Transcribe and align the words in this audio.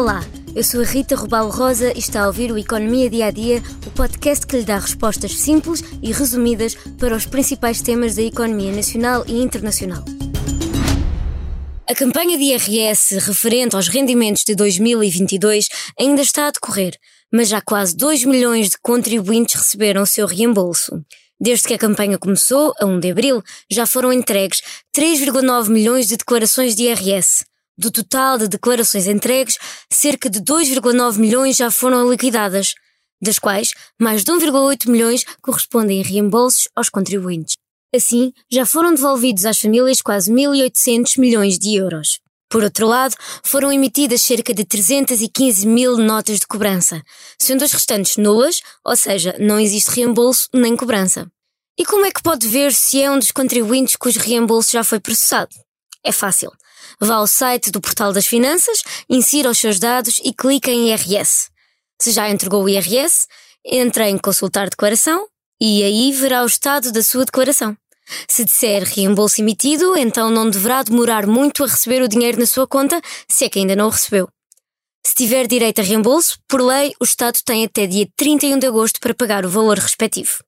Olá, 0.00 0.24
eu 0.56 0.64
sou 0.64 0.80
a 0.80 0.84
Rita 0.84 1.14
Rubalo 1.14 1.50
Rosa 1.50 1.92
e 1.94 1.98
está 1.98 2.22
a 2.22 2.26
ouvir 2.28 2.50
o 2.50 2.56
Economia 2.56 3.10
Dia 3.10 3.26
a 3.26 3.30
Dia, 3.30 3.62
o 3.86 3.90
podcast 3.90 4.46
que 4.46 4.56
lhe 4.56 4.64
dá 4.64 4.78
respostas 4.78 5.32
simples 5.32 5.84
e 6.02 6.10
resumidas 6.10 6.74
para 6.98 7.14
os 7.14 7.26
principais 7.26 7.82
temas 7.82 8.14
da 8.16 8.22
economia 8.22 8.72
nacional 8.72 9.24
e 9.28 9.42
internacional. 9.42 10.02
A 11.86 11.94
campanha 11.94 12.38
de 12.38 12.44
IRS 12.44 13.18
referente 13.18 13.76
aos 13.76 13.88
rendimentos 13.88 14.42
de 14.42 14.54
2022 14.54 15.68
ainda 15.98 16.22
está 16.22 16.46
a 16.46 16.50
decorrer, 16.50 16.96
mas 17.30 17.50
já 17.50 17.60
quase 17.60 17.94
2 17.94 18.24
milhões 18.24 18.70
de 18.70 18.78
contribuintes 18.80 19.56
receberam 19.56 20.00
o 20.00 20.06
seu 20.06 20.26
reembolso. 20.26 21.04
Desde 21.38 21.68
que 21.68 21.74
a 21.74 21.78
campanha 21.78 22.16
começou, 22.16 22.72
a 22.80 22.86
1 22.86 23.00
de 23.00 23.10
abril, 23.10 23.42
já 23.70 23.84
foram 23.84 24.10
entregues 24.10 24.62
3,9 24.96 25.68
milhões 25.68 26.08
de 26.08 26.16
declarações 26.16 26.74
de 26.74 26.84
IRS. 26.84 27.49
Do 27.80 27.90
total 27.90 28.36
de 28.36 28.46
declarações 28.46 29.06
entregues, 29.06 29.56
cerca 29.90 30.28
de 30.28 30.38
2,9 30.38 31.16
milhões 31.16 31.56
já 31.56 31.70
foram 31.70 32.10
liquidadas, 32.10 32.74
das 33.22 33.38
quais 33.38 33.70
mais 33.98 34.22
de 34.22 34.30
1,8 34.30 34.86
milhões 34.86 35.24
correspondem 35.40 36.02
a 36.02 36.04
reembolsos 36.04 36.68
aos 36.76 36.90
contribuintes. 36.90 37.56
Assim, 37.96 38.34
já 38.52 38.66
foram 38.66 38.94
devolvidos 38.94 39.46
às 39.46 39.58
famílias 39.58 40.02
quase 40.02 40.30
1.800 40.30 41.18
milhões 41.18 41.58
de 41.58 41.74
euros. 41.74 42.20
Por 42.50 42.62
outro 42.62 42.86
lado, 42.86 43.16
foram 43.42 43.72
emitidas 43.72 44.20
cerca 44.20 44.52
de 44.52 44.62
315 44.62 45.66
mil 45.66 45.96
notas 45.96 46.38
de 46.38 46.46
cobrança, 46.46 47.02
sendo 47.38 47.64
as 47.64 47.72
restantes 47.72 48.18
nulas, 48.18 48.60
ou 48.84 48.94
seja, 48.94 49.34
não 49.38 49.58
existe 49.58 49.88
reembolso 49.92 50.50
nem 50.52 50.76
cobrança. 50.76 51.26
E 51.78 51.86
como 51.86 52.04
é 52.04 52.10
que 52.10 52.22
pode 52.22 52.46
ver 52.46 52.74
se 52.74 53.00
é 53.00 53.10
um 53.10 53.18
dos 53.18 53.30
contribuintes 53.30 53.96
cujo 53.96 54.20
reembolso 54.20 54.70
já 54.70 54.84
foi 54.84 55.00
processado? 55.00 55.56
É 56.04 56.12
fácil. 56.12 56.52
Vá 56.98 57.16
ao 57.16 57.26
site 57.26 57.70
do 57.70 57.80
Portal 57.80 58.12
das 58.12 58.26
Finanças, 58.26 58.82
insira 59.08 59.50
os 59.50 59.58
seus 59.58 59.78
dados 59.78 60.20
e 60.24 60.32
clique 60.32 60.70
em 60.70 60.88
IRS. 60.88 61.50
Se 62.00 62.10
já 62.10 62.28
entregou 62.30 62.64
o 62.64 62.68
IRS, 62.68 63.26
entre 63.64 64.08
em 64.08 64.16
Consultar 64.16 64.70
Declaração 64.70 65.28
e 65.60 65.82
aí 65.82 66.12
verá 66.12 66.42
o 66.42 66.46
estado 66.46 66.90
da 66.90 67.02
sua 67.02 67.24
declaração. 67.24 67.76
Se 68.26 68.44
disser 68.44 68.82
reembolso 68.82 69.40
emitido, 69.40 69.96
então 69.96 70.30
não 70.30 70.48
deverá 70.48 70.82
demorar 70.82 71.26
muito 71.26 71.62
a 71.62 71.66
receber 71.66 72.02
o 72.02 72.08
dinheiro 72.08 72.40
na 72.40 72.46
sua 72.46 72.66
conta, 72.66 73.00
se 73.28 73.44
é 73.44 73.48
que 73.48 73.58
ainda 73.58 73.76
não 73.76 73.86
o 73.86 73.90
recebeu. 73.90 74.28
Se 75.06 75.14
tiver 75.14 75.46
direito 75.46 75.80
a 75.80 75.84
reembolso, 75.84 76.38
por 76.48 76.60
lei, 76.60 76.94
o 77.00 77.04
Estado 77.04 77.38
tem 77.44 77.64
até 77.64 77.86
dia 77.86 78.08
31 78.16 78.58
de 78.58 78.66
agosto 78.66 79.00
para 79.00 79.14
pagar 79.14 79.44
o 79.44 79.50
valor 79.50 79.78
respectivo. 79.78 80.42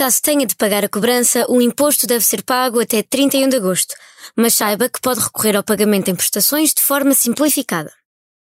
Caso 0.00 0.22
tenha 0.22 0.46
de 0.46 0.56
pagar 0.56 0.82
a 0.82 0.88
cobrança, 0.88 1.44
o 1.46 1.60
imposto 1.60 2.06
deve 2.06 2.24
ser 2.24 2.42
pago 2.42 2.80
até 2.80 3.02
31 3.02 3.50
de 3.50 3.56
agosto, 3.56 3.94
mas 4.34 4.54
saiba 4.54 4.88
que 4.88 4.98
pode 4.98 5.20
recorrer 5.20 5.54
ao 5.54 5.62
pagamento 5.62 6.10
em 6.10 6.14
prestações 6.14 6.72
de 6.72 6.80
forma 6.80 7.12
simplificada. 7.12 7.92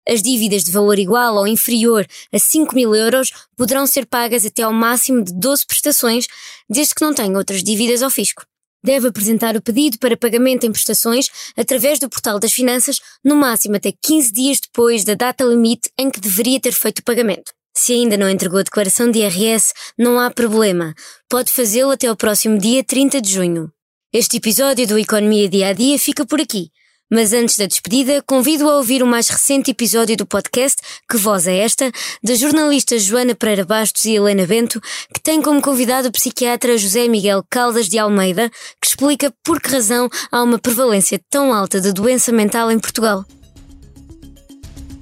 As 0.08 0.20
dívidas 0.20 0.64
de 0.64 0.72
valor 0.72 0.98
igual 0.98 1.36
ou 1.36 1.46
inferior 1.46 2.04
a 2.34 2.38
5 2.40 2.74
mil 2.74 2.96
euros 2.96 3.30
poderão 3.56 3.86
ser 3.86 4.06
pagas 4.06 4.44
até 4.44 4.62
ao 4.62 4.72
máximo 4.72 5.22
de 5.22 5.32
12 5.34 5.66
prestações, 5.66 6.26
desde 6.68 6.96
que 6.96 7.02
não 7.02 7.14
tenha 7.14 7.38
outras 7.38 7.62
dívidas 7.62 8.02
ao 8.02 8.10
fisco. 8.10 8.44
Deve 8.82 9.06
apresentar 9.06 9.54
o 9.54 9.62
pedido 9.62 10.00
para 10.00 10.16
pagamento 10.16 10.66
em 10.66 10.72
prestações 10.72 11.28
através 11.56 12.00
do 12.00 12.08
Portal 12.08 12.40
das 12.40 12.52
Finanças, 12.52 13.00
no 13.24 13.36
máximo 13.36 13.76
até 13.76 13.92
15 13.92 14.32
dias 14.32 14.58
depois 14.58 15.04
da 15.04 15.14
data 15.14 15.44
limite 15.44 15.92
em 15.96 16.10
que 16.10 16.18
deveria 16.18 16.58
ter 16.58 16.72
feito 16.72 16.98
o 16.98 17.04
pagamento. 17.04 17.52
Se 17.78 17.92
ainda 17.92 18.16
não 18.16 18.30
entregou 18.30 18.58
a 18.58 18.62
declaração 18.62 19.10
de 19.10 19.18
IRS, 19.18 19.74
não 19.98 20.18
há 20.18 20.30
problema. 20.30 20.94
Pode 21.28 21.52
fazê-lo 21.52 21.90
até 21.90 22.06
ao 22.06 22.16
próximo 22.16 22.56
dia 22.56 22.82
30 22.82 23.20
de 23.20 23.30
junho. 23.30 23.70
Este 24.10 24.38
episódio 24.38 24.86
do 24.86 24.98
Economia 24.98 25.46
Dia 25.46 25.68
a 25.68 25.72
Dia 25.74 25.98
fica 25.98 26.24
por 26.24 26.40
aqui. 26.40 26.70
Mas 27.12 27.34
antes 27.34 27.58
da 27.58 27.66
despedida, 27.66 28.22
convido 28.26 28.68
a 28.68 28.78
ouvir 28.78 29.02
o 29.02 29.06
mais 29.06 29.28
recente 29.28 29.70
episódio 29.70 30.16
do 30.16 30.24
podcast 30.24 30.80
Que 31.08 31.18
Voz 31.18 31.46
é 31.46 31.58
Esta, 31.58 31.92
das 32.22 32.38
jornalistas 32.38 33.02
Joana 33.02 33.34
Pereira 33.34 33.64
Bastos 33.64 34.06
e 34.06 34.14
Helena 34.14 34.46
Bento, 34.46 34.80
que 35.12 35.20
tem 35.20 35.42
como 35.42 35.60
convidado 35.60 36.08
o 36.08 36.12
psiquiatra 36.12 36.78
José 36.78 37.06
Miguel 37.08 37.44
Caldas 37.50 37.90
de 37.90 37.98
Almeida, 37.98 38.50
que 38.80 38.88
explica 38.88 39.30
por 39.44 39.60
que 39.60 39.70
razão 39.70 40.08
há 40.32 40.42
uma 40.42 40.58
prevalência 40.58 41.20
tão 41.28 41.52
alta 41.52 41.78
de 41.78 41.92
doença 41.92 42.32
mental 42.32 42.72
em 42.72 42.78
Portugal. 42.78 43.22